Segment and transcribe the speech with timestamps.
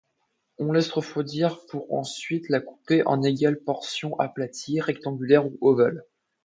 [0.57, 6.03] On laisse refroidir pour ensuite la couper en égales portions aplaties, rectangulaires ou ovales.